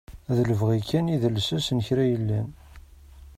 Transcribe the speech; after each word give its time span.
D 0.35 0.37
lebɣi 0.49 0.79
kan 0.89 1.11
i 1.13 1.17
d 1.21 1.23
lsas 1.35 1.67
n 1.75 1.79
kra 1.85 2.03
yellan. 2.11 2.47